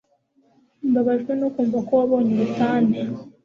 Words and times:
Mbabajwe 0.89 1.31
no 1.39 1.47
kumva 1.53 1.77
ko 1.87 1.91
wabonye 1.99 2.31
ubutane 2.35 2.99